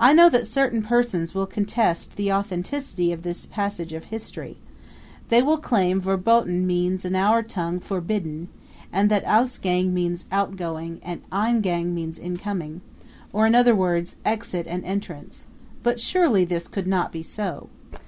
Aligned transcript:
I 0.00 0.14
know 0.14 0.28
that 0.30 0.48
certain 0.48 0.82
persons 0.82 1.32
will 1.32 1.46
contest 1.46 2.16
the 2.16 2.32
authenticity 2.32 3.12
of 3.12 3.22
this 3.22 3.46
passage 3.46 3.92
of 3.92 4.06
history; 4.06 4.56
they 5.28 5.42
will 5.44 5.58
claim 5.58 6.00
Verboten 6.00 6.66
means 6.66 7.04
in 7.04 7.14
our 7.14 7.44
tongue 7.44 7.78
Forbidden, 7.78 8.48
and 8.92 9.08
that 9.12 9.24
Ausgang 9.26 9.92
means 9.94 10.24
Outgoing, 10.32 11.00
and 11.04 11.22
Eingang 11.30 11.92
means 11.94 12.18
Incoming 12.18 12.80
or, 13.32 13.46
in 13.46 13.54
other 13.54 13.76
words, 13.76 14.16
Exit 14.24 14.66
and 14.66 14.84
Entrance; 14.84 15.46
but 15.84 16.00
surely 16.00 16.44
this 16.44 16.66
could 16.66 16.88
not 16.88 17.12
be 17.12 17.22
so. 17.22 17.68